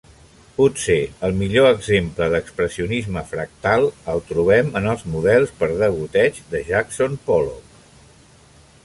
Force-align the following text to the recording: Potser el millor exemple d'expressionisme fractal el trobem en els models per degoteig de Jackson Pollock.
Potser 0.53 0.95
el 1.27 1.35
millor 1.41 1.67
exemple 1.73 2.29
d'expressionisme 2.35 3.23
fractal 3.33 3.85
el 4.15 4.23
trobem 4.31 4.73
en 4.81 4.89
els 4.95 5.05
models 5.17 5.53
per 5.61 5.71
degoteig 5.83 6.41
de 6.55 6.63
Jackson 6.71 7.21
Pollock. 7.29 7.79